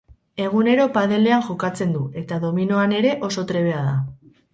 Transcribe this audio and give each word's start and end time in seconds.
Egunero 0.43 0.85
paddle-ean 0.93 1.43
jokatzen 1.49 1.91
du, 1.97 2.01
eta 2.21 2.39
dominoan 2.45 2.97
ere 3.01 3.13
oso 3.29 3.45
trebea 3.53 3.83
da. 3.91 3.93